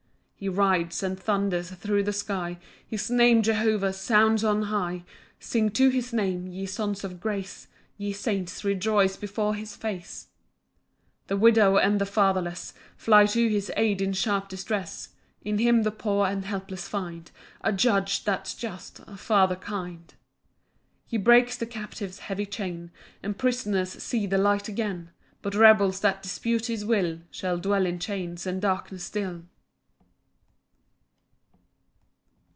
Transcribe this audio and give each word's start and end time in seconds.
]3 0.41 0.45
He 0.47 0.49
rides 0.49 1.03
and 1.03 1.19
thunders 1.19 1.69
thro' 1.69 2.01
the 2.01 2.11
sky; 2.11 2.57
His 2.87 3.11
name 3.11 3.43
Jehovah 3.43 3.93
sounds 3.93 4.43
on 4.43 4.63
high: 4.63 5.03
Sing 5.39 5.69
to 5.69 5.89
his 5.89 6.11
Name, 6.13 6.47
ye 6.47 6.65
sons 6.65 7.03
of 7.03 7.19
grace; 7.19 7.67
Ye 7.95 8.11
saints, 8.11 8.63
rejoice 8.63 9.15
before 9.17 9.53
his 9.53 9.75
face. 9.75 10.29
4 11.27 11.27
The 11.27 11.37
widow 11.37 11.77
and 11.77 12.01
the 12.01 12.07
fatherless 12.07 12.73
Fly 12.97 13.27
to 13.27 13.49
his 13.49 13.71
aid 13.77 14.01
in 14.01 14.13
sharp 14.13 14.49
distress; 14.49 15.09
In 15.43 15.59
him 15.59 15.83
the 15.83 15.91
poor 15.91 16.25
and 16.25 16.43
helpless 16.43 16.87
find 16.87 17.29
A 17.63 17.71
Judge 17.71 18.23
that's 18.23 18.55
just, 18.55 18.99
a 19.05 19.17
Father 19.17 19.55
kind. 19.55 20.09
5 21.03 21.03
He 21.05 21.17
breaks 21.17 21.55
the 21.55 21.67
captive's 21.67 22.17
heavy 22.17 22.47
chain, 22.47 22.89
And 23.21 23.37
prisoners 23.37 23.91
see 24.01 24.25
the 24.25 24.39
light 24.39 24.67
again; 24.67 25.11
But 25.43 25.53
rebels 25.53 25.99
that 25.99 26.23
dispute 26.23 26.65
his 26.65 26.83
will, 26.83 27.19
Shall 27.29 27.59
dwell 27.59 27.85
in 27.85 27.99
chains 27.99 28.47
and 28.47 28.59
darkness 28.59 29.03
still. 29.03 29.43